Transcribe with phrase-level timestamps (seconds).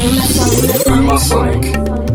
[0.00, 1.64] Umasonic.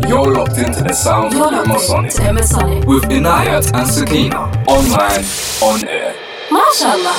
[0.08, 2.84] You're locked into the sound of Umasonic.
[2.84, 4.50] With Inayat and Sakina.
[4.66, 5.24] Online,
[5.62, 6.14] on air.
[6.50, 7.14] MashaAllah.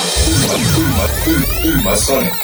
[1.64, 2.34] Umasonic.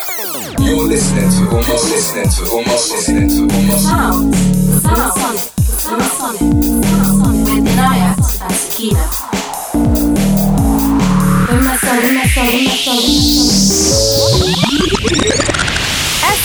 [0.59, 3.81] You're listening to Umas, listening to Umas, listening to Umas.
[3.81, 4.35] Sound.
[4.81, 5.39] Sound.
[5.85, 6.41] Umasonic.
[6.81, 7.45] Umasonic.
[7.45, 9.05] With Inayat and Sakina.
[11.53, 12.09] Umasonic.
[12.09, 12.73] Umasonic.
[12.87, 14.34] Umasonic.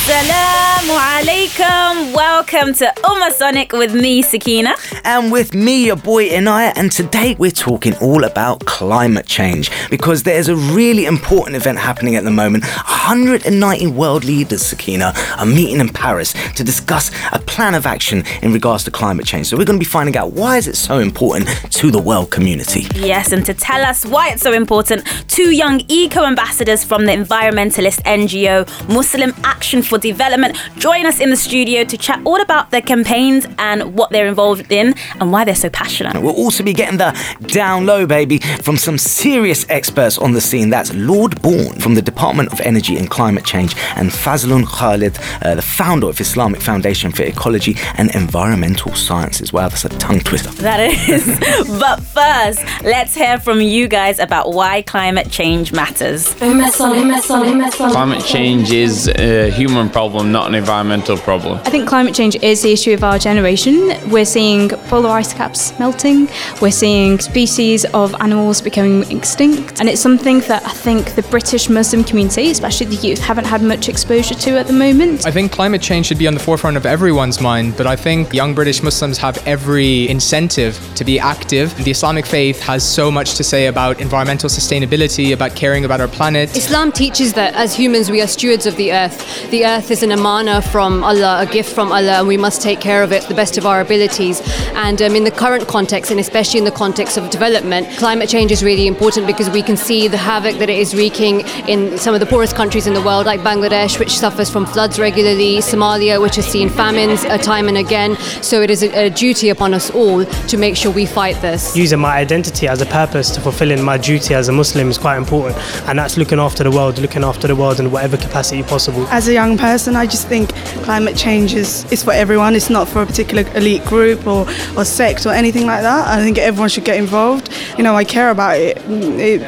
[0.09, 2.15] Assalamu alaikum.
[2.15, 4.73] Welcome to Umasonic with me, Sakina.
[5.03, 6.73] And with me, your boy Inaya.
[6.75, 12.15] And today we're talking all about climate change because there's a really important event happening
[12.15, 12.63] at the moment.
[12.63, 18.51] 190 world leaders, Sakina, are meeting in Paris to discuss a plan of action in
[18.51, 19.45] regards to climate change.
[19.45, 22.31] So we're going to be finding out why is it so important to the world
[22.31, 22.87] community.
[22.95, 27.11] Yes, and to tell us why it's so important, two young eco ambassadors from the
[27.11, 32.71] environmentalist NGO Muslim Action for Development join us in the studio to chat all about
[32.71, 36.21] their campaigns and what they're involved in and why they're so passionate.
[36.21, 40.69] We'll also be getting the down low, baby, from some serious experts on the scene.
[40.69, 45.55] That's Lord Bourne from the Department of Energy and Climate Change and Fazlun Khalid, uh,
[45.55, 49.51] the founder of Islamic Foundation for Ecology and Environmental Sciences.
[49.53, 50.49] Wow, that's a tongue twister.
[50.61, 51.25] That is.
[51.79, 56.33] but first, let's hear from you guys about why climate change matters.
[56.33, 61.59] Climate change is a human problem, not an environmental problem.
[61.65, 63.93] I think climate change is the issue of our generation.
[64.09, 66.29] We're seeing polar ice caps melting,
[66.61, 71.69] we're seeing species of animals becoming extinct, and it's something that I think the British
[71.69, 75.25] Muslim community, especially the youth, haven't had much exposure to at the moment.
[75.25, 78.33] I think climate change should be on the forefront of everyone's mind, but I think
[78.33, 81.75] young British Muslims have every incentive to be active.
[81.83, 86.07] The Islamic faith has so much to say about environmental sustainability, about caring about our
[86.07, 86.55] planet.
[86.55, 89.49] Islam teaches that as humans we are stewards of the earth.
[89.51, 92.79] The earth is an amana from Allah, a gift from Allah, and we must take
[92.81, 94.41] care of it to the best of our abilities.
[94.73, 98.51] And um, in the current context, and especially in the context of development, climate change
[98.51, 102.15] is really important because we can see the havoc that it is wreaking in some
[102.15, 106.19] of the poorest countries in the world, like Bangladesh, which suffers from floods regularly, Somalia,
[106.19, 108.15] which has seen famines uh, time and again.
[108.41, 111.77] So it is a, a duty upon us all to make sure we fight this.
[111.77, 115.17] Using my identity as a purpose to fulfilling my duty as a Muslim is quite
[115.17, 119.05] important, and that's looking after the world, looking after the world in whatever capacity possible.
[119.09, 120.53] As a young person, I just think
[120.83, 122.55] climate change is, is for everyone.
[122.55, 124.47] It's not for a particular elite group or,
[124.77, 126.07] or sect or anything like that.
[126.07, 127.49] I think everyone should get involved.
[127.77, 128.77] You know, I care about it.
[128.87, 129.41] It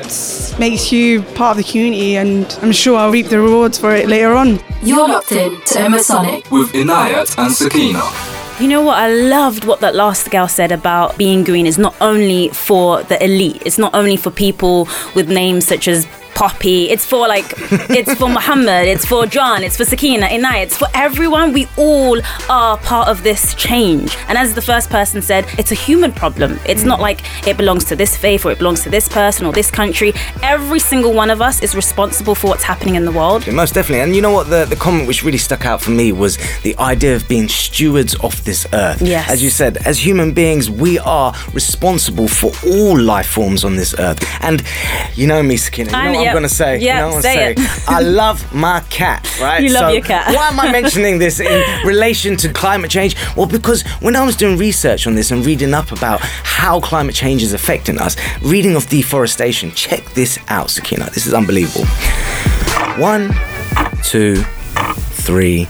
[0.60, 4.08] makes you part of the community, and I'm sure I'll reap the rewards for it
[4.08, 4.60] later on.
[4.84, 6.52] You're locked in to Umasonic.
[6.52, 8.04] With Inayat and Sakina.
[8.60, 8.98] You know what?
[9.00, 13.24] I loved what that last girl said about being green is not only for the
[13.24, 17.53] elite, it's not only for people with names such as Poppy, it's for like,
[17.90, 21.53] it's for Muhammad, it's for John, it's for Sakina, Inai, it's for everyone.
[21.53, 22.19] We all
[22.50, 24.16] are part of this change.
[24.28, 26.59] And as the first person said, it's a human problem.
[26.66, 27.03] It's not mm.
[27.03, 30.14] like it belongs to this faith or it belongs to this person or this country.
[30.42, 33.52] Every single one of us is responsible for what's happening in the world.
[33.52, 34.02] Most definitely.
[34.02, 34.50] And you know what?
[34.50, 38.16] The, the comment which really stuck out for me was the idea of being stewards
[38.16, 39.02] of this earth.
[39.02, 39.30] Yes.
[39.30, 43.94] As you said, as human beings, we are responsible for all life forms on this
[44.00, 44.24] earth.
[44.42, 44.63] And
[45.16, 45.92] you know me, Sakina.
[45.92, 46.32] You know I'm- yep.
[46.32, 46.80] I'm going to say?
[46.80, 47.90] Yep, you know I'm say it.
[47.90, 49.62] I love my cat, right?
[49.62, 50.36] You love So your cat.
[50.36, 53.16] Why am I mentioning this in relation to climate change?
[53.36, 57.16] Well, because when I was doing research on this and reading up about how climate
[57.16, 61.10] change is affecting us, reading of deforestation, check this out, Sakina.
[61.12, 61.86] This is unbelievable.
[62.98, 63.34] One,
[64.04, 64.36] two,
[65.26, 65.66] three,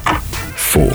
[0.55, 0.91] four.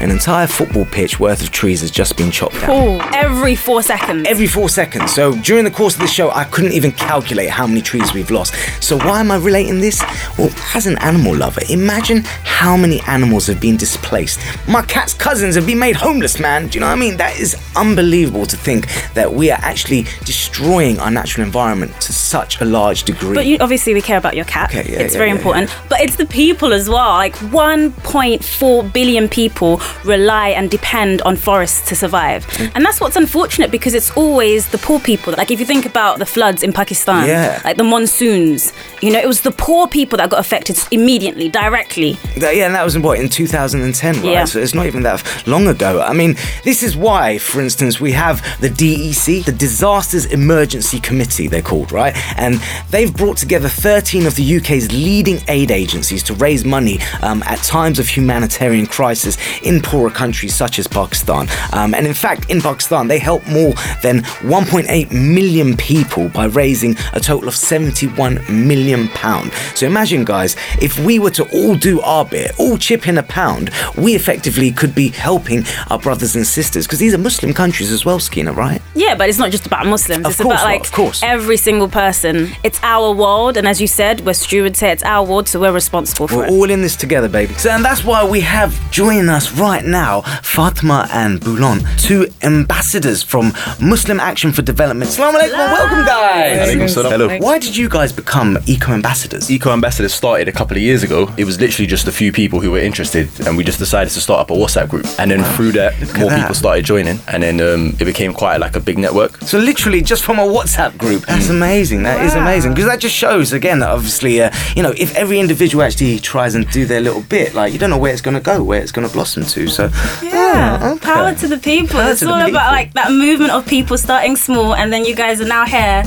[0.00, 2.70] An entire football pitch worth of trees has just been chopped down.
[2.70, 4.26] Oh, every four seconds.
[4.26, 5.12] Every four seconds.
[5.12, 8.30] So during the course of the show, I couldn't even calculate how many trees we've
[8.30, 8.54] lost.
[8.82, 10.02] So why am I relating this?
[10.38, 14.40] Well, as an animal lover, imagine how many animals have been displaced.
[14.66, 16.68] My cat's cousins have been made homeless, man.
[16.68, 17.18] Do you know what I mean?
[17.18, 22.62] That is unbelievable to think that we are actually destroying our natural environment to such
[22.62, 23.34] a large degree.
[23.34, 24.70] But you, obviously, we care about your cat.
[24.70, 25.76] Okay, yeah, it's yeah, very yeah, important.
[25.90, 27.10] But it's the people as well.
[27.10, 32.46] Like 1.4 billion people rely and depend on forests to survive.
[32.46, 32.72] Mm.
[32.74, 35.34] And that's what's unfortunate because it's always the poor people.
[35.36, 37.60] Like if you think about the floods in Pakistan, Yeah.
[37.64, 38.72] like the monsoons,
[39.02, 42.18] you know, it was the poor people that got affected immediately, directly.
[42.38, 44.24] That- yeah, and that was in what in 2010, right?
[44.24, 44.44] Yeah.
[44.44, 46.00] So it's not even that long ago.
[46.00, 51.48] I mean, this is why, for instance, we have the DEC, the Disasters Emergency Committee,
[51.48, 52.14] they're called, right?
[52.36, 52.60] And
[52.90, 57.58] they've brought together 13 of the UK's leading aid agencies to raise money um, at
[57.62, 61.48] times of humanitarian crisis in in poorer countries such as Pakistan.
[61.72, 63.72] Um, and in fact, in Pakistan, they help more
[64.02, 69.52] than 1.8 million people by raising a total of 71 million pound.
[69.74, 73.22] So imagine, guys, if we were to all do our bit, all chip in a
[73.22, 77.90] pound, we effectively could be helping our brothers and sisters because these are Muslim countries
[77.90, 78.82] as well, Sakina, right?
[78.94, 80.26] Yeah, but it's not just about Muslims.
[80.26, 81.22] Of it's course about not, like of course.
[81.22, 82.50] every single person.
[82.62, 84.90] It's our world, and as you said, we're stewards here.
[84.90, 86.50] It's our world, so we're responsible for it.
[86.50, 87.54] We're all in this together, baby.
[87.54, 93.22] So, and that's why we have joining us right now Fatma and Bülent, two ambassadors
[93.22, 95.10] from Muslim Action for Development.
[95.10, 96.68] Assalamu alaikum, welcome, guys.
[96.68, 97.10] Alaikum.
[97.10, 97.38] Hello.
[97.38, 99.50] Why did you guys become eco ambassadors?
[99.50, 101.32] Eco Ambassadors started a couple of years ago.
[101.36, 104.20] It was literally just a few people who were interested, and we just decided to
[104.20, 105.06] start up a WhatsApp group.
[105.18, 106.40] And then through that, more that.
[106.40, 109.36] people started joining, and then um, it became quite like a big network.
[109.38, 111.26] So literally just from a WhatsApp group.
[111.26, 112.02] That's amazing.
[112.02, 115.38] That is amazing because that just shows again that obviously uh, you know if every
[115.38, 118.34] individual actually tries and do their little bit, like you don't know where it's going
[118.34, 119.68] to go, where it's going to blossom to.
[119.68, 119.90] So
[120.22, 122.00] Yeah, oh, power to the people.
[122.00, 122.50] Power it's all people.
[122.50, 126.02] about like that movement of people starting small, and then you guys are now here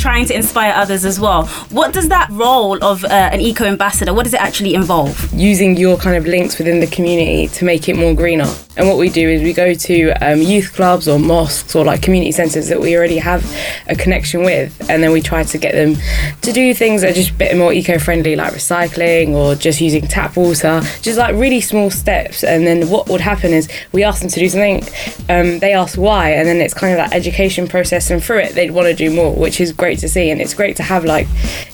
[0.00, 1.46] trying to inspire others as well.
[1.70, 4.12] What does that role of uh, an eco ambassador?
[4.14, 5.16] What does it actually involve?
[5.32, 8.46] using your kind of links within the community to make it more greener.
[8.76, 12.02] And what we do is we go to um, youth clubs or mosques or like
[12.02, 13.44] community centres that we already have
[13.88, 15.96] a connection with, and then we try to get them
[16.42, 20.06] to do things that are just a bit more eco-friendly, like recycling or just using
[20.06, 22.44] tap water, just like really small steps.
[22.44, 24.82] And then what would happen is we ask them to do something,
[25.28, 28.54] um, they ask why, and then it's kind of that education process, and through it
[28.54, 30.30] they'd want to do more, which is great to see.
[30.30, 31.26] And it's great to have like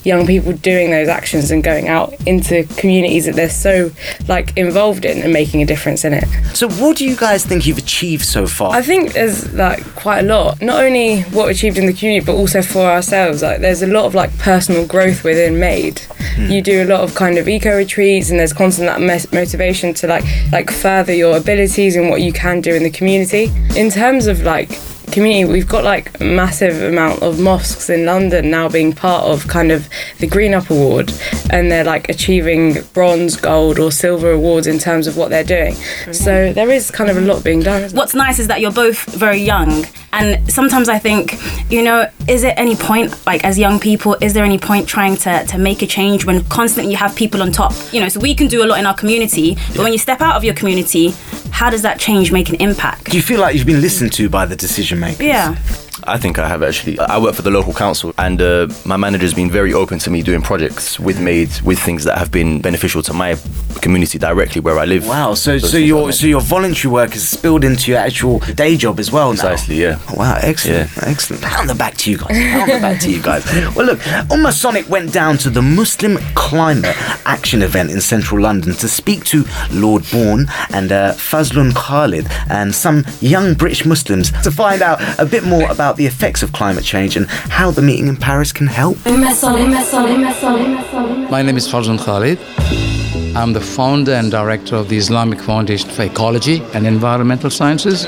[0.05, 3.91] young people doing those actions and going out into communities that they're so
[4.29, 6.25] like involved in and making a difference in it.
[6.55, 8.73] So what do you guys think you've achieved so far?
[8.73, 10.61] I think there's like quite a lot.
[10.63, 13.43] Not only what we achieved in the community, but also for ourselves.
[13.43, 16.01] Like there's a lot of like personal growth within Made.
[16.01, 16.47] Hmm.
[16.51, 19.95] You do a lot of kind of eco retreats, and there's constant that mes- motivation
[19.95, 23.51] to like like further your abilities and what you can do in the community.
[23.77, 24.71] In terms of like
[25.17, 29.49] community we've got like a massive amount of mosques in london now being part of
[29.49, 29.89] kind of
[30.21, 31.13] the green up award
[31.51, 35.75] and they're like achieving bronze gold or silver awards in terms of what they're doing
[36.13, 38.73] so there is kind of a lot being done isn't What's nice is that you're
[38.73, 41.35] both very young, and sometimes I think,
[41.71, 45.17] you know, is it any point, like as young people, is there any point trying
[45.25, 47.73] to, to make a change when constantly you have people on top?
[47.93, 50.21] You know, so we can do a lot in our community, but when you step
[50.21, 51.15] out of your community,
[51.51, 53.11] how does that change make an impact?
[53.11, 55.57] do you feel like you've been listened to by the decision Yeah.
[56.07, 56.99] I think I have actually.
[56.99, 60.23] I work for the local council, and uh, my manager's been very open to me
[60.23, 63.37] doing projects with Made with things that have been beneficial to my
[63.81, 65.07] community directly where I live.
[65.07, 68.77] Wow, so Those so your so your voluntary work has spilled into your actual day
[68.77, 69.41] job as well now.
[69.41, 69.99] Precisely, yeah.
[70.15, 71.43] Wow, excellent, excellent.
[71.43, 72.29] Pound the back to you guys.
[72.29, 73.45] Pound the back to you guys.
[73.77, 73.99] Well, look,
[74.31, 79.25] Umma Sonic went down to the Muslim Climate Action event in central London to speak
[79.27, 85.01] to Lord Bourne and uh, Fazlun Khalid and some young British Muslims to find out
[85.19, 88.53] a bit more about the effects of climate change and how the meeting in Paris
[88.53, 88.97] can help.
[89.07, 89.11] My
[91.43, 92.39] name is Fazlun Khalid.
[93.35, 98.07] I'm the founder and director of the Islamic Foundation for Ecology and Environmental Sciences.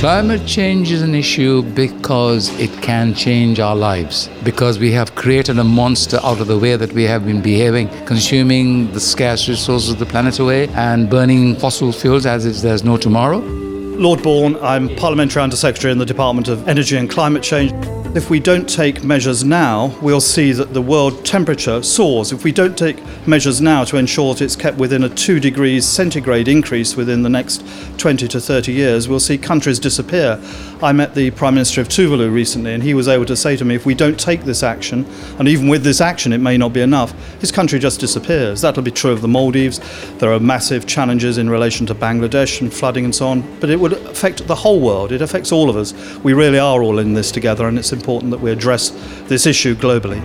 [0.00, 4.28] Climate change is an issue because it can change our lives.
[4.44, 7.88] Because we have created a monster out of the way that we have been behaving,
[8.06, 12.84] consuming the scarce resources of the planet away and burning fossil fuels as if there's
[12.84, 13.67] no tomorrow.
[13.98, 17.72] Lord Bourne, I'm Parliamentary Under Secretary in the Department of Energy and Climate Change.
[18.16, 22.32] If we don't take measures now, we'll see that the world temperature soars.
[22.32, 25.84] If we don't take measures now to ensure that it's kept within a 2 degrees
[25.84, 27.62] centigrade increase within the next
[27.98, 30.40] 20 to 30 years, we'll see countries disappear.
[30.80, 33.64] I met the Prime Minister of Tuvalu recently, and he was able to say to
[33.64, 35.04] me, if we don't take this action,
[35.38, 38.62] and even with this action it may not be enough, his country just disappears.
[38.62, 39.80] That'll be true of the Maldives.
[40.18, 43.78] There are massive challenges in relation to Bangladesh and flooding and so on, but it
[43.78, 45.12] would affect the whole world.
[45.12, 45.94] It affects all of us.
[46.24, 48.90] We really are all in this together, and it's important that we address
[49.28, 50.20] this issue globally.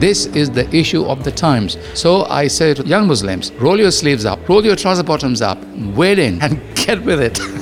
[0.00, 1.76] This is the issue of the times.
[1.92, 5.58] So I say to young Muslims, roll your sleeves up, roll your trouser bottoms up,
[5.94, 7.38] wade in and get with it.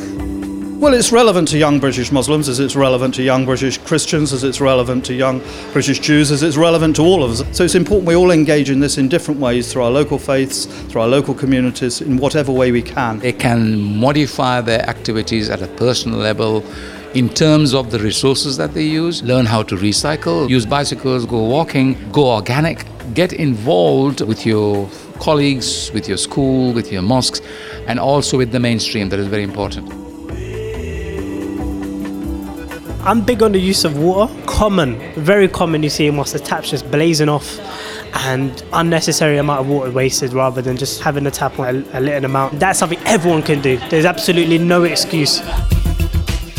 [0.80, 4.44] Well, it's relevant to young British Muslims as it's relevant to young British Christians, as
[4.44, 5.42] it's relevant to young
[5.74, 7.44] British Jews, as it's relevant to all of us.
[7.54, 10.64] So it's important we all engage in this in different ways through our local faiths,
[10.64, 13.18] through our local communities, in whatever way we can.
[13.18, 16.64] They can modify their activities at a personal level
[17.12, 21.44] in terms of the resources that they use, learn how to recycle, use bicycles, go
[21.44, 27.42] walking, go organic, get involved with your colleagues, with your school, with your mosques,
[27.86, 29.10] and also with the mainstream.
[29.10, 29.99] That is very important.
[33.02, 34.32] I'm big on the use of water.
[34.44, 35.82] Common, very common.
[35.82, 37.58] You see mosques, the taps just blazing off,
[38.26, 42.00] and unnecessary amount of water wasted rather than just having the tap on a, a
[42.00, 42.60] little amount.
[42.60, 43.78] That's something everyone can do.
[43.88, 45.40] There's absolutely no excuse.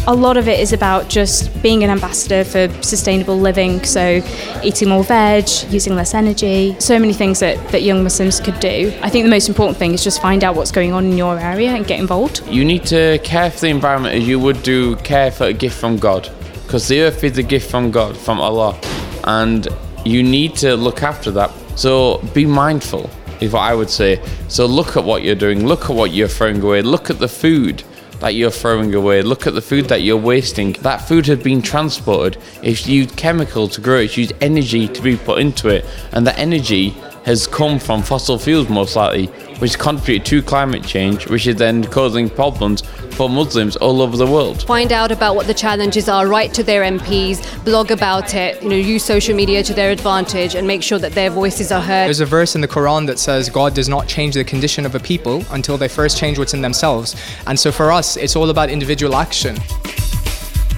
[0.08, 4.20] A lot of it is about just being an ambassador for sustainable living, so
[4.63, 8.91] eating more veg, using less energy, so many things that, that young Muslims could do.
[9.03, 11.38] I think the most important thing is just find out what's going on in your
[11.38, 12.41] area and get involved.
[12.48, 15.79] You need to care for the environment as you would do care for a gift
[15.79, 16.31] from God,
[16.63, 18.79] because the earth is a gift from God, from Allah,
[19.25, 19.67] and
[20.03, 21.51] you need to look after that.
[21.75, 23.08] So be mindful,
[23.39, 24.20] is what I would say.
[24.48, 27.27] So look at what you're doing, look at what you're throwing away, look at the
[27.27, 27.84] food
[28.21, 29.21] that you're throwing away.
[29.21, 30.73] Look at the food that you're wasting.
[30.73, 32.41] That food has been transported.
[32.63, 33.97] It's used chemical to grow.
[33.97, 38.37] It's used energy to be put into it, and that energy has come from fossil
[38.37, 39.27] fuels most likely,
[39.59, 44.25] which contribute to climate change, which is then causing problems for Muslims all over the
[44.25, 44.63] world.
[44.63, 48.69] Find out about what the challenges are, write to their MPs, blog about it, you
[48.69, 52.07] know, use social media to their advantage and make sure that their voices are heard.
[52.07, 54.95] There's a verse in the Quran that says God does not change the condition of
[54.95, 57.15] a people until they first change what's in themselves.
[57.45, 59.57] And so for us, it's all about individual action.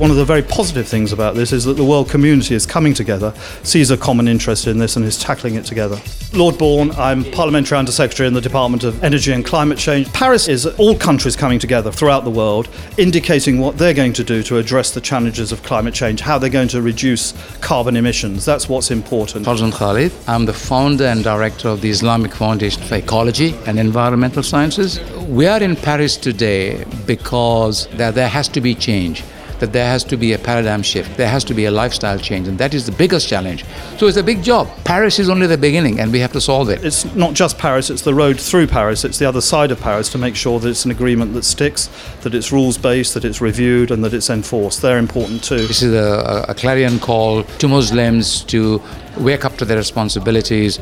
[0.03, 2.93] One of the very positive things about this is that the world community is coming
[2.93, 3.33] together,
[3.63, 5.97] sees a common interest in this, and is tackling it together.
[6.33, 10.11] Lord Bourne, I'm Parliamentary Under Secretary in the Department of Energy and Climate Change.
[10.11, 12.67] Paris is all countries coming together throughout the world,
[12.97, 16.49] indicating what they're going to do to address the challenges of climate change, how they're
[16.49, 17.31] going to reduce
[17.61, 18.43] carbon emissions.
[18.43, 19.45] That's what's important.
[19.45, 24.43] Fazlun Khalid, I'm the founder and director of the Islamic Foundation for Ecology and Environmental
[24.43, 24.99] Sciences.
[25.29, 29.23] We are in Paris today because there has to be change
[29.63, 32.49] that there has to be a paradigm shift, there has to be a lifestyle change,
[32.49, 33.63] and that is the biggest challenge.
[33.97, 34.67] So it's a big job.
[34.83, 36.83] Paris is only the beginning, and we have to solve it.
[36.83, 40.09] It's not just Paris, it's the road through Paris, it's the other side of Paris
[40.09, 41.89] to make sure that it's an agreement that sticks,
[42.23, 44.81] that it's rules based, that it's reviewed, and that it's enforced.
[44.81, 45.65] They're important too.
[45.65, 48.81] This is a, a clarion call to Muslims to
[49.17, 50.77] wake up to their responsibilities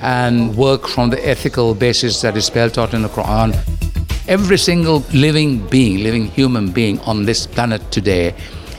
[0.00, 3.52] and work from the ethical basis that is spelled out in the Quran.
[4.26, 8.34] Every single living being, living human being on this planet today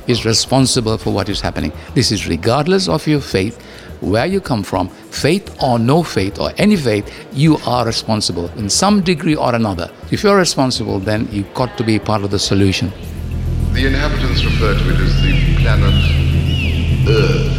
[0.08, 1.72] is responsible for what is happening.
[1.94, 3.62] This is regardless of your faith,
[4.02, 8.72] where you come from, faith or no faith or any faith, you are responsible in
[8.72, 9.92] some degree or another.
[10.10, 12.92] If you're responsible, then you've got to be part of the solution.
[13.74, 15.94] The inhabitants refer to it as the planet
[17.08, 17.55] Earth.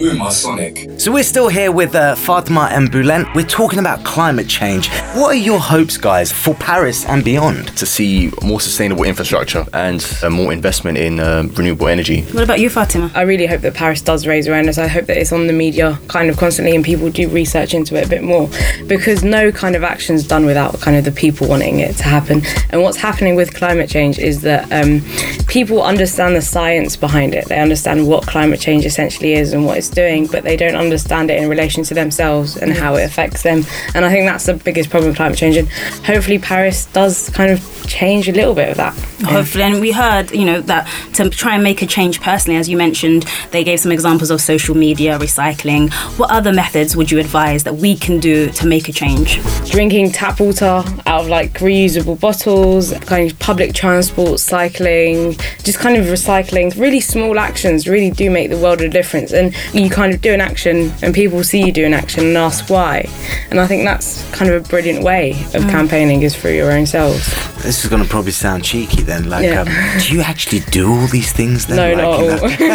[0.00, 0.88] Uma Sonic.
[0.98, 3.34] So we're still here with uh, Fatima and Bülent.
[3.34, 4.88] We're talking about climate change.
[5.14, 7.76] What are your hopes, guys, for Paris and beyond?
[7.76, 12.22] To see more sustainable infrastructure and uh, more investment in uh, renewable energy.
[12.22, 13.10] What about you, Fatima?
[13.14, 14.78] I really hope that Paris does raise awareness.
[14.78, 17.94] I hope that it's on the media kind of constantly and people do research into
[17.96, 18.48] it a bit more
[18.86, 22.04] because no kind of action is done without kind of the people wanting it to
[22.04, 22.40] happen.
[22.70, 25.02] And what's happening with climate change is that um,
[25.46, 27.48] people understand the science behind it.
[27.48, 31.30] They understand what climate change essentially is and what it's doing, but they don't understand
[31.30, 33.64] it in relation to themselves and how it affects them.
[33.94, 35.56] And I think that's the biggest problem with climate change.
[35.56, 35.68] And
[36.04, 38.94] hopefully, Paris does kind of change a little bit of that.
[39.24, 42.68] Hopefully, and we heard, you know, that to try and make a change personally, as
[42.68, 45.92] you mentioned, they gave some examples of social media, recycling.
[46.18, 49.40] What other methods would you advise that we can do to make a change?
[49.70, 55.32] Drinking tap water out of like reusable bottles, kind of public transport, cycling,
[55.62, 56.78] just kind of recycling.
[56.78, 59.32] Really small actions really do make the world a difference.
[59.32, 62.36] And you kind of do an action and people see you do an action and
[62.36, 63.08] ask why.
[63.50, 65.70] And I think that's kind of a brilliant way of Mm.
[65.70, 67.24] campaigning is through your own selves.
[67.62, 69.28] This is going to probably sound cheeky then.
[69.28, 69.62] Like, Yeah.
[69.62, 69.68] um,
[70.00, 71.76] do you actually do all these things then?
[71.76, 72.66] No, like, not you?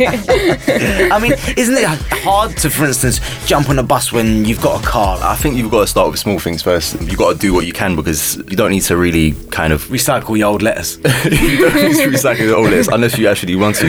[1.12, 1.84] I mean, isn't it
[2.24, 5.18] hard to, for instance, jump on a bus when you've got a car?
[5.22, 7.00] I think you've got to start with small things first.
[7.02, 9.84] You've got to do what you can because you don't need to really kind of
[9.88, 10.96] recycle your old letters.
[11.24, 13.88] you don't need to recycle your old letters unless you actually want to.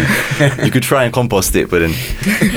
[0.66, 1.92] You could try and compost it, but then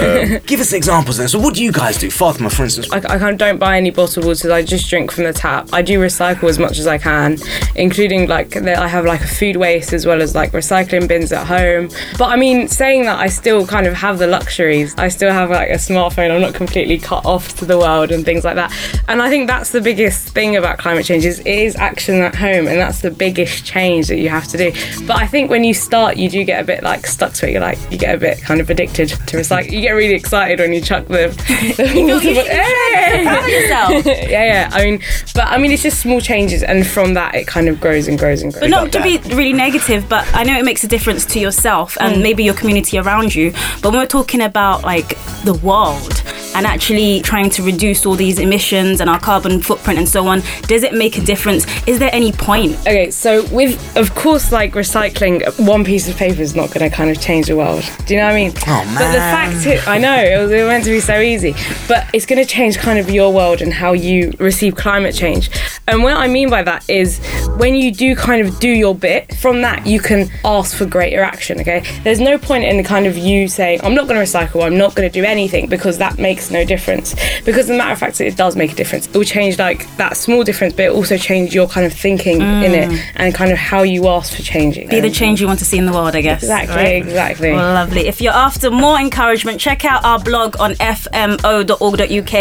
[0.00, 1.28] um, Give us examples then.
[1.28, 2.10] So, what do you guys do?
[2.10, 2.90] Fatima, for instance.
[2.92, 4.46] I, I kind of don't buy any bottled waters.
[4.46, 5.68] I just drink from the tap.
[5.72, 7.38] I do recycle as much as I can,
[7.76, 11.32] including like that I have like a food waste as well as like recycling bins
[11.32, 11.88] at home.
[12.18, 14.94] But I mean, saying that, I still kind of have the luxuries.
[14.96, 16.30] I still have like a smartphone.
[16.34, 18.72] I'm not completely cut off to the world and things like that.
[19.08, 22.34] And I think that's the biggest thing about climate change is it is action at
[22.34, 24.72] home, and that's the biggest change that you have to do.
[25.06, 27.52] But I think when you start, you do get a bit like stuck to it.
[27.52, 29.83] You're like you get a bit kind of addicted to recycle.
[29.84, 31.28] You get really excited when you chuck the.
[31.76, 34.06] the you bo- should be proud of yourself.
[34.30, 34.70] yeah, yeah.
[34.72, 35.00] I mean,
[35.34, 38.18] but I mean, it's just small changes, and from that, it kind of grows and
[38.18, 38.60] grows and grows.
[38.62, 41.98] But not to be really negative, but I know it makes a difference to yourself
[42.00, 42.22] and Mm.
[42.22, 43.52] maybe your community around you.
[43.82, 46.22] But when we're talking about like the world,
[46.54, 50.42] and actually trying to reduce all these emissions and our carbon footprint and so on,
[50.62, 51.66] does it make a difference?
[51.86, 52.78] Is there any point?
[52.80, 56.94] Okay, so with of course, like recycling, one piece of paper is not going to
[56.94, 57.84] kind of change the world.
[58.06, 58.52] Do you know what I mean?
[58.66, 58.94] Oh man.
[58.94, 61.54] But the fact, i I know it was it was meant to be so easy,
[61.86, 65.50] but it's going to change kind of your world and how you receive climate change.
[65.86, 67.20] And what I mean by that is
[67.56, 71.22] when you do kind of do your bit, from that you can ask for greater
[71.22, 71.60] action.
[71.60, 74.64] Okay, there's no point in the kind of you saying I'm not going to recycle,
[74.64, 77.14] I'm not going to do anything because that makes no difference.
[77.44, 79.06] Because as a matter of fact, it does make a difference.
[79.06, 82.40] It will change like that small difference, but it also change your kind of thinking
[82.40, 82.98] in it Mm.
[83.16, 84.88] and kind of how you ask for changing.
[84.88, 86.42] Be the change you want to see in the world, I guess.
[86.42, 86.96] Exactly, right?
[87.06, 87.52] exactly.
[87.52, 88.06] Well, lovely.
[88.06, 92.34] If you're after more encouragement, check out our blog on fmo.org.uk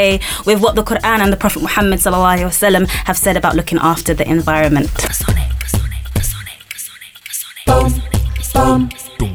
[0.46, 3.80] with what the Quran and the Prophet Muhammad sallallahu alaihi wasallam have said about looking
[3.80, 4.90] after the environment.
[9.20, 9.30] Be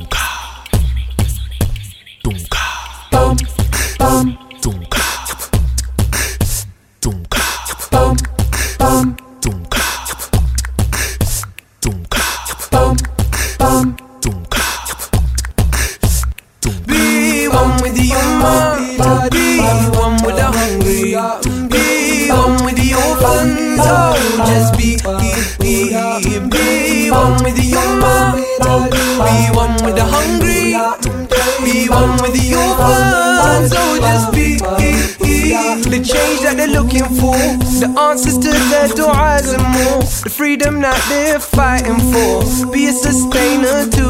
[37.94, 42.72] the answers to their du'as and more, the freedom that they're fighting for.
[42.72, 44.07] Be a sustainer to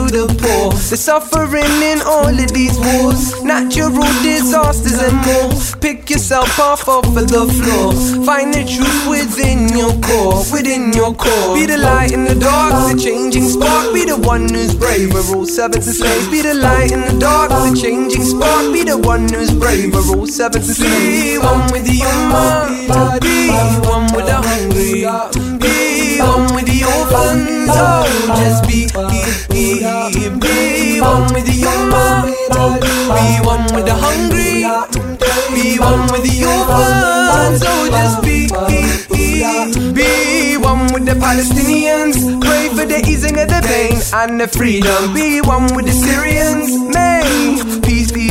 [0.91, 3.91] the suffering in all of these wars, natural
[4.23, 5.53] disasters and more.
[5.81, 7.93] Pick yourself off off of the floor,
[8.25, 11.55] find the truth within your core, within your core.
[11.55, 13.93] Be the light in the dark, the changing spark.
[13.93, 15.13] Be the one who's brave.
[15.13, 16.29] We're all servants and slaves.
[16.31, 18.73] Be the light in the dark, the changing spark.
[18.73, 19.93] Be the one who's brave.
[19.93, 21.05] We're all servants and slaves.
[21.05, 23.51] Be one with the ummah, be
[23.87, 25.05] one with the hungry,
[27.09, 27.69] the.
[27.71, 28.05] Oh,
[28.37, 28.87] just be,
[29.49, 29.81] be,
[30.39, 32.25] be, one with the ummah,
[33.15, 34.65] be one with the hungry,
[35.55, 37.63] be one with the orphans.
[37.65, 38.49] Oh, just be,
[39.11, 42.41] be, be, one with the Palestinians.
[42.41, 45.15] Pray for the easing of the pain and the freedom.
[45.15, 46.95] Be one with the Syrians.
[46.95, 47.88] May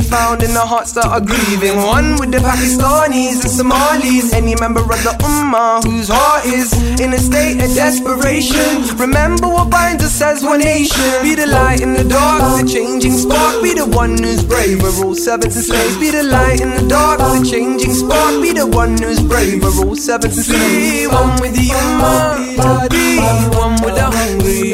[0.09, 1.77] found in the hearts that are grieving.
[1.83, 4.33] One with the Pakistanis and Somalis.
[4.33, 8.87] Any member of the Ummah whose heart is in a state of desperation.
[8.97, 11.21] Remember what binds us as one nation.
[11.21, 13.61] Be the light in the dark, the changing spark.
[13.61, 14.81] Be the one who's brave.
[14.81, 15.97] We're all servants and slaves.
[15.97, 18.41] Be the light in the dark, the changing spark.
[18.41, 19.61] Be the one who's brave.
[19.61, 20.73] We're all servants and slaves.
[20.73, 22.89] Be one with the Ummah.
[22.89, 23.19] Be
[23.57, 24.71] one with the hungry.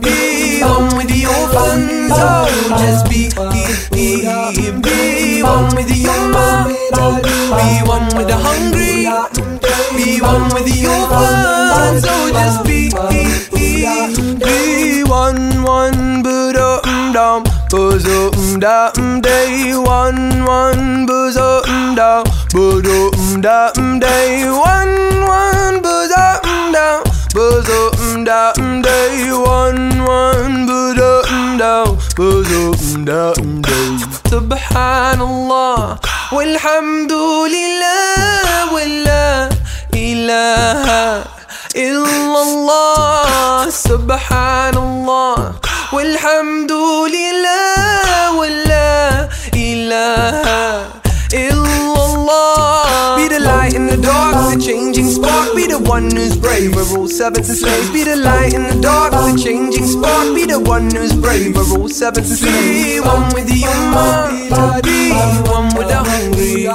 [0.00, 2.12] Be one with the orphans.
[2.12, 2.48] Oh,
[2.80, 3.30] just be,
[4.00, 6.66] be, one with the Ummah.
[7.56, 9.04] Be one with the hungry.
[9.96, 12.04] Be one with the orphans.
[12.08, 12.90] Oh, just be,
[13.52, 21.94] be, one, one, Buddha, um, dum, Buddha, um, da, um, day, one, one, Buddha, um,
[21.94, 27.02] da, Buddha, um, da, um, day, one, one, Buddha, um, da,
[27.34, 31.22] Buddha, um, da, um, day, one, one, Buddha,
[33.38, 33.59] um,
[34.70, 35.20] da, Buddha, um, da, um, day.
[35.20, 35.98] Subhanallah,
[36.30, 39.48] walhamdulillah, wala
[39.94, 41.24] ilaha
[41.74, 43.66] illallah.
[43.70, 45.54] Subhanallah,
[45.92, 50.86] walhamdulillah, wala ilaha
[51.32, 53.16] illallah.
[53.16, 55.56] Be the light in the dark, the changing spark.
[55.56, 56.74] Be the one who's brave.
[56.74, 57.90] We're all servants and slaves.
[57.90, 60.34] Be the light in the dark, the changing spark.
[60.34, 61.54] Be the one who's brave.
[61.56, 62.68] We're all servants and slaves.
[62.68, 64.82] Be one with the ummah.
[64.82, 65.12] Be
[65.48, 66.66] one with the hungry.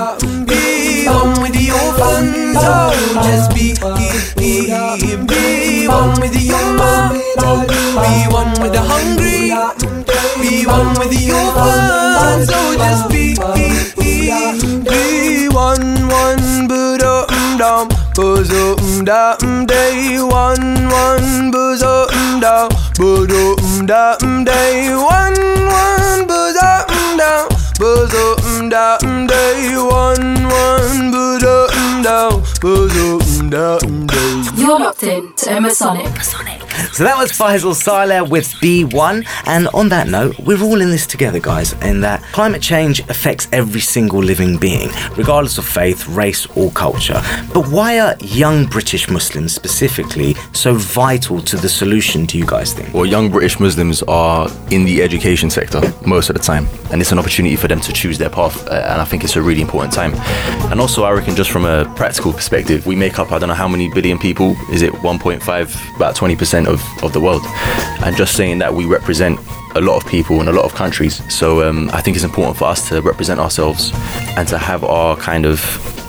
[0.46, 2.58] Be one with the orphans.
[2.58, 2.94] Oh,
[3.26, 3.74] just be,
[4.38, 4.70] be,
[5.26, 7.14] be, one with the ummah.
[8.02, 9.54] Be one with the hungry.
[10.42, 12.50] Be one with the orphans.
[12.54, 13.15] Oh, just be,
[19.04, 25.36] da, um, day, one, one, Buddha, um, da, Buddha, um, da, um, day, one,
[25.68, 27.48] one, Buddha, um, da,
[27.80, 33.25] Buddha, um, da, um, day, one, one, Buddha, um, da, um, day.
[33.52, 36.56] You're locked in to Umasonic.
[36.94, 39.26] So that was Faisal Saleh with B1.
[39.46, 43.48] And on that note, we're all in this together, guys, in that climate change affects
[43.52, 47.22] every single living being, regardless of faith, race, or culture.
[47.54, 52.74] But why are young British Muslims specifically so vital to the solution, do you guys
[52.74, 52.94] think?
[52.94, 57.12] Well, young British Muslims are in the education sector most of the time, and it's
[57.12, 59.62] an opportunity for them to choose their path, uh, and I think it's a really
[59.62, 60.14] important time.
[60.76, 63.56] And also, I reckon, just from a practical perspective, we make up I don't know
[63.56, 64.58] how many billion people.
[64.70, 65.96] Is it 1.5?
[65.96, 67.44] About 20% of of the world,
[68.04, 69.40] and just saying that we represent
[69.76, 71.22] a lot of people in a lot of countries.
[71.34, 73.94] So um, I think it's important for us to represent ourselves
[74.36, 75.60] and to have our kind of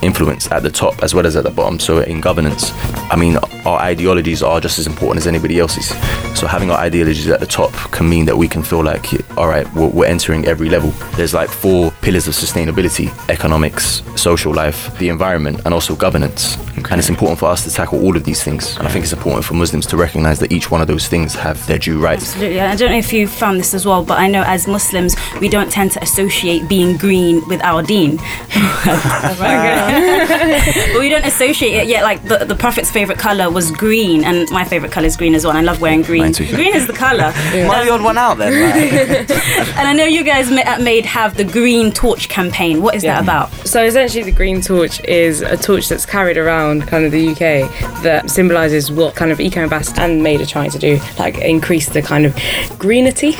[0.01, 1.79] influence at the top as well as at the bottom.
[1.79, 2.71] So in governance,
[3.11, 5.89] I mean, our ideologies are just as important as anybody else's.
[6.37, 9.05] So having our ideologies at the top can mean that we can feel like,
[9.37, 10.91] all right, we're, we're entering every level.
[11.15, 16.57] There's like four pillars of sustainability: economics, social life, the environment, and also governance.
[16.89, 18.77] And it's important for us to tackle all of these things.
[18.77, 21.33] And I think it's important for Muslims to recognize that each one of those things
[21.35, 22.33] have their due rights.
[22.33, 22.61] Absolutely.
[22.61, 25.49] I don't know if you found this as well, but I know as Muslims, we
[25.49, 28.17] don't tend to associate being green with our deen.
[29.87, 32.03] but we don't associate it yet.
[32.03, 35.45] Like the, the Prophet's favorite color was green, and my favorite color is green as
[35.45, 35.55] well.
[35.55, 36.31] I love wearing green.
[36.31, 37.31] Green is the color.
[37.35, 38.51] Am I the odd one out then?
[38.53, 39.29] Like?
[39.77, 42.81] and I know you guys ma- at Made have the Green Torch campaign.
[42.81, 43.51] What is that about?
[43.67, 47.69] So essentially, the green torch is a torch that's carried around kind of the UK
[48.03, 51.89] that symbolises what kind of eco ambassador and Made are trying to do, like increase
[51.89, 52.35] the kind of
[52.79, 53.33] greenity.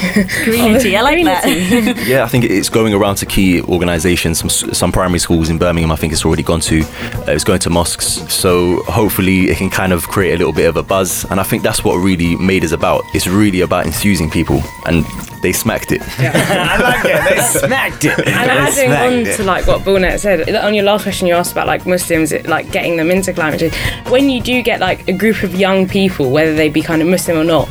[0.43, 2.05] Greenity, I like that.
[2.07, 5.91] yeah, I think it's going around to key organisations, some some primary schools in Birmingham.
[5.91, 6.81] I think it's already gone to.
[6.81, 8.05] Uh, it's going to mosques.
[8.33, 11.25] So hopefully, it can kind of create a little bit of a buzz.
[11.29, 13.03] And I think that's what really Made is about.
[13.13, 15.05] It's really about enthusing people, and
[15.41, 16.01] they smacked it.
[16.19, 16.31] Yeah.
[16.35, 17.35] I like it.
[17.35, 18.17] They smacked it.
[18.27, 19.35] And They adding on it.
[19.37, 22.71] to like what Bülent said, on your last question you asked about like Muslims, like
[22.71, 23.75] getting them into climate change.
[24.09, 27.07] When you do get like a group of young people, whether they be kind of
[27.07, 27.69] Muslim or not,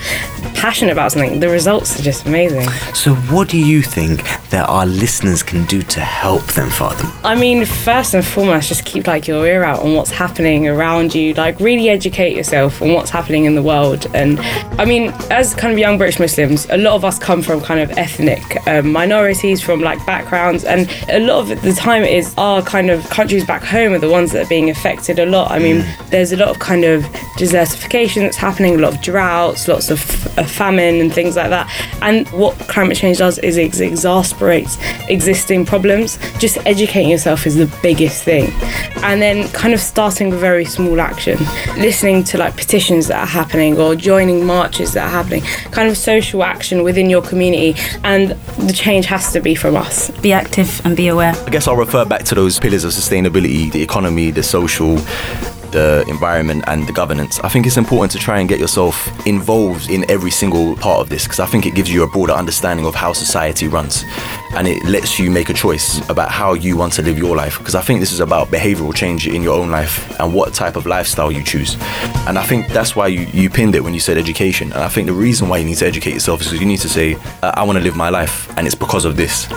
[0.54, 2.68] passionate about something, the results are just amazing.
[2.94, 7.04] So, what do you think that our listeners can do to help them, Father?
[7.24, 11.14] I mean, first and foremost, just keep like your ear out on what's happening around
[11.14, 11.34] you.
[11.34, 14.06] Like, really educate yourself on what's happening in the world.
[14.14, 14.38] And
[14.80, 17.80] I mean, as kind of young British Muslims, a lot of us come from kind
[17.80, 22.34] of ethnic um, minorities, from like backgrounds, and a lot of the time it is
[22.38, 25.50] our kind of countries back home are the ones that are being affected a lot.
[25.50, 27.02] I mean, there's a lot of kind of
[27.36, 30.00] desertification that's happening, a lot of droughts, lots of
[30.38, 31.70] uh, famine and things like that.
[32.02, 36.18] And what climate change does is it exasperates existing problems.
[36.38, 38.45] Just educating yourself is the biggest thing.
[39.02, 41.38] And then kind of starting with very small action,
[41.76, 45.96] listening to like petitions that are happening or joining marches that are happening, kind of
[45.96, 47.74] social action within your community.
[48.04, 50.10] And the change has to be from us.
[50.20, 51.34] Be active and be aware.
[51.46, 54.96] I guess I'll refer back to those pillars of sustainability the economy, the social,
[55.70, 57.38] the environment, and the governance.
[57.40, 61.08] I think it's important to try and get yourself involved in every single part of
[61.08, 64.04] this because I think it gives you a broader understanding of how society runs
[64.54, 67.58] and it lets you make a choice about how you want to live your life
[67.58, 70.76] because I think this is about behavioral change in your own life and what type
[70.76, 71.76] of lifestyle you choose.
[72.26, 74.72] And I think that's why you, you pinned it when you said education.
[74.72, 76.80] And I think the reason why you need to educate yourself is because you need
[76.80, 79.50] to say, uh, I want to live my life and it's because of this.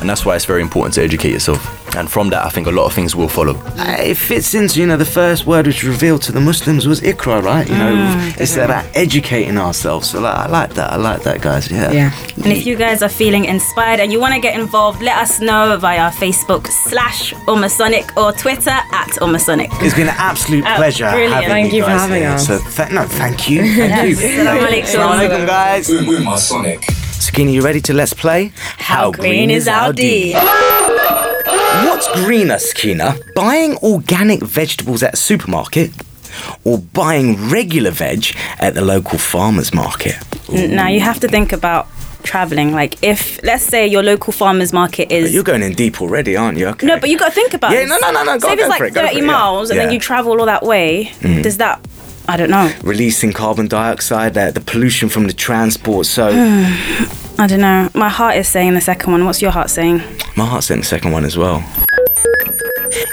[0.00, 1.78] And that's why it's very important to educate yourself.
[1.94, 3.54] And from that, I think a lot of things will follow.
[3.76, 7.02] Uh, it fits into, you know, the first word which revealed to the Muslims was
[7.02, 7.68] ikra, right?
[7.68, 10.10] You know, Mm, it's about educating ourselves.
[10.10, 10.90] So like, I like that.
[10.90, 11.70] I like that, guys.
[11.70, 11.92] Yeah.
[11.92, 12.12] Yeah.
[12.36, 15.40] And if you guys are feeling inspired and you want to get involved, let us
[15.40, 19.68] know via Facebook slash Umasonic or Twitter at Umasonic.
[19.82, 21.34] It's been an absolute Oh, pleasure brilliant.
[21.34, 22.30] having Thank you you for having here.
[22.30, 22.46] us.
[22.46, 24.20] So th- no, thank you, thank Yes.
[24.22, 24.28] you.
[24.46, 25.46] Assalamu alaikum.
[25.46, 25.88] Guys.
[25.88, 26.84] Umasonic.
[27.22, 28.52] Sakina, you ready to let's play?
[28.78, 30.34] How green is our D?
[31.84, 33.16] What's greener, Sakina?
[33.34, 35.90] Buying organic vegetables at a supermarket
[36.64, 40.16] or buying regular veg at the local farmer's market?
[40.52, 41.86] N- Now you have to think about
[42.22, 42.72] traveling.
[42.72, 46.58] Like if let's say your local farmers market is You're going in deep already, aren't
[46.58, 46.68] you?
[46.68, 46.86] Okay.
[46.86, 47.76] no, but you got to think about it.
[47.76, 47.88] Yeah, it.
[47.88, 49.26] no, no, no, no, go- Say if it's like it, thirty it, yeah.
[49.26, 51.06] miles and then you travel all that way.
[51.20, 51.42] Mm.
[51.42, 51.80] Does that?
[52.28, 52.72] I don't know.
[52.84, 56.06] Releasing carbon dioxide, uh, the pollution from the transport.
[56.06, 56.28] So
[57.38, 57.90] I don't know.
[57.94, 59.24] My heart is saying the second one.
[59.24, 60.02] What's your heart saying?
[60.36, 61.62] my heart's in the second one as well.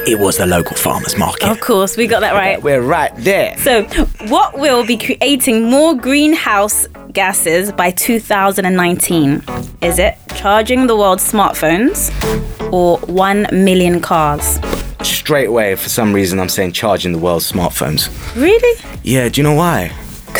[0.09, 1.47] It was the local farmer's market.
[1.47, 2.59] Of course, we got that right.
[2.59, 3.55] We're right there.
[3.59, 3.83] So,
[4.27, 9.43] what will be creating more greenhouse gases by 2019?
[9.83, 12.09] Is it charging the world's smartphones
[12.73, 14.59] or 1 million cars?
[15.03, 18.09] Straight away, for some reason, I'm saying charging the world's smartphones.
[18.35, 18.81] Really?
[19.03, 19.91] Yeah, do you know why?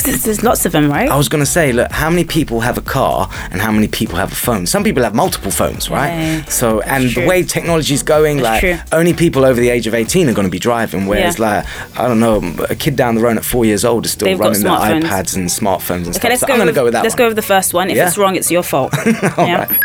[0.04, 1.10] Because there's, there's lots of them, right?
[1.10, 3.88] I was going to say, look, how many people have a car and how many
[3.88, 4.66] people have a phone?
[4.66, 6.10] Some people have multiple phones, right?
[6.10, 7.24] Yeah, so, and true.
[7.24, 8.98] the way technology's going, That's like, true.
[8.98, 11.64] only people over the age of 18 are going to be driving, whereas, Yeah.
[11.64, 12.38] like, I don't know,
[12.70, 15.36] a kid down the road at four years old is still They've running their iPads
[15.36, 16.30] and smartphones and Okay, stuff.
[16.30, 16.54] let's So go.
[16.54, 17.18] I'm going to with, go with that Let's one.
[17.18, 17.90] go with the first one.
[17.90, 18.08] If Yeah?
[18.08, 18.94] it's wrong, it's your fault.
[19.38, 19.66] All yeah.
[19.68, 19.84] right.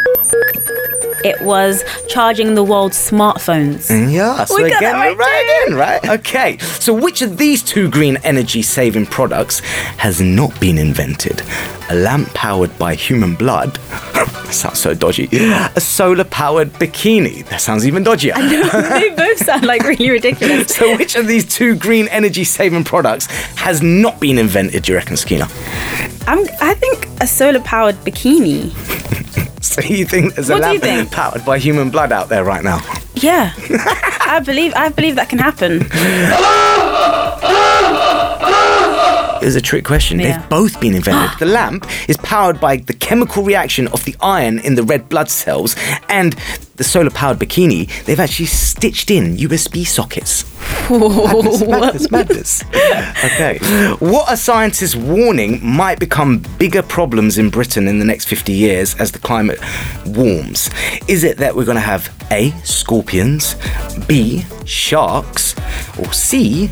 [1.24, 3.90] It was charging the world's smartphones.
[3.90, 6.08] Mm, yeah, so We got again, that right right again, right?
[6.20, 9.60] Okay, so which of these two green energy saving products
[9.96, 11.42] has not been invented?
[11.88, 13.76] A lamp powered by human blood?
[14.14, 15.28] that sounds so dodgy.
[15.32, 17.46] A solar powered bikini?
[17.46, 18.34] That sounds even dodgier.
[19.00, 20.74] they both sound like really ridiculous.
[20.74, 24.98] so, which of these two green energy saving products has not been invented, do you
[24.98, 25.48] reckon, Sakina?
[26.26, 28.72] I'm, I think a solar powered bikini.
[29.74, 31.10] So, you think there's a What do you think?
[31.10, 32.80] powered by human blood out there right now?
[33.14, 33.52] Yeah,
[34.36, 35.80] I believe I believe that can happen.
[39.44, 40.18] It was a trick question.
[40.18, 40.38] Yeah.
[40.38, 41.38] They've both been invented.
[41.38, 45.28] the lamp is powered by the chemical reaction of the iron in the red blood
[45.28, 45.76] cells,
[46.08, 46.34] and
[46.76, 50.50] the solar powered bikini, they've actually stitched in USB sockets.
[50.88, 52.64] Madness, madness, madness.
[53.22, 53.58] Okay.
[53.98, 58.94] What are scientists warning might become bigger problems in Britain in the next 50 years
[58.94, 59.60] as the climate
[60.06, 60.70] warms?
[61.06, 63.56] Is it that we're going to have A, scorpions,
[64.08, 65.54] B, sharks,
[65.98, 66.70] or C,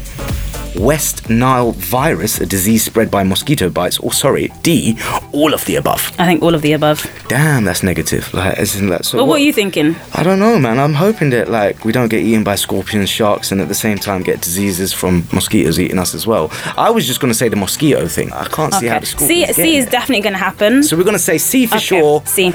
[0.77, 4.97] West Nile virus, a disease spread by mosquito bites, or sorry, D,
[5.33, 6.13] all of the above?
[6.19, 7.07] I think all of the above.
[7.29, 8.33] Damn, that's negative.
[8.33, 9.05] Like, in that.
[9.05, 9.97] So well, what, are you thinking?
[10.15, 10.79] I don't know, man.
[10.79, 13.99] I'm hoping that like we don't get eaten by scorpions, sharks, and at the same
[13.99, 16.51] time get diseases from mosquitoes eating us as well.
[16.77, 18.33] I was just gonna say the mosquito thing.
[18.33, 19.57] I can't see how the C, scorpions.
[19.57, 20.83] C is definitely going to happen.
[20.83, 22.23] So we're gonna say C for Okay, sure.
[22.25, 22.53] C.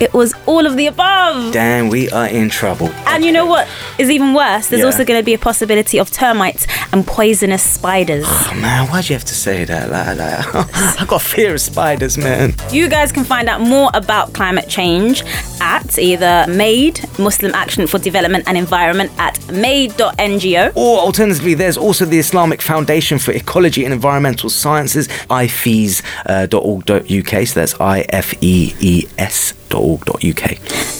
[0.00, 1.52] It was all of the above.
[1.52, 2.88] Damn, we are in trouble.
[3.06, 3.66] And you know what
[3.98, 4.68] is even worse?
[4.68, 4.86] There's Yeah.
[4.86, 8.24] also going to be a possibility of termites and poisonous spiders.
[8.28, 9.90] Oh, man, why'd you have to say that?
[9.90, 12.54] Like, like, I got fear of spiders, man.
[12.70, 15.22] You guys can find out more about climate change
[15.60, 20.72] at either MADE, Muslim Action for Development and Environment, at made.ngo.
[20.76, 27.34] Or alternatively, there's also the Islamic Foundation for Ecology and Environmental Sciences, ifees.org.uk.
[27.34, 29.06] Uh, so that's I F E E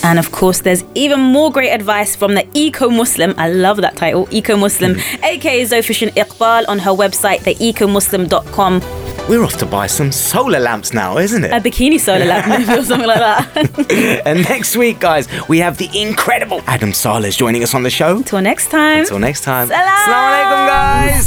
[0.03, 3.35] And of course, there's even more great advice from the Eco Muslim.
[3.37, 5.25] I love that title, Eco Muslim, Mm-hmm.
[5.25, 8.81] aka Zofishan Iqbal, on her website, theecomuslim.com.
[9.29, 11.51] We're off to buy some solar lamps now, isn't it?
[11.51, 14.23] A bikini solar lamp, maybe, or something like that.
[14.27, 18.23] and next week, guys, we have the incredible Adam Salas joining us on the show.
[18.23, 19.01] Till next time.
[19.01, 19.67] Until next time.
[19.67, 19.89] Salam.
[19.89, 21.27] Assalamu alaikum, guys.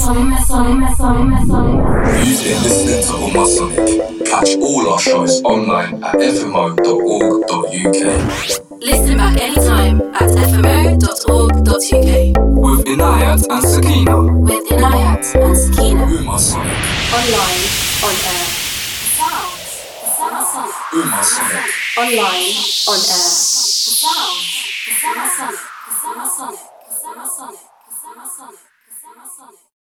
[2.25, 4.25] You've been listening to Umar Sonic.
[4.25, 7.49] Catch all our shows online at fmo.org.uk.
[8.81, 11.79] Listen back anytime at fmo.org.uk
[12.55, 14.21] With Inayat and Sakina.
[14.23, 16.03] with Inayat and Sakina.
[16.05, 16.77] Umar Sonic.
[17.13, 17.63] Online,
[18.05, 18.45] on air.
[19.19, 19.67] Sounds.
[20.01, 21.71] The Sound Sonic.
[21.97, 22.55] Online,
[22.87, 23.29] on air.
[23.29, 24.47] The sounds.
[26.61, 26.68] The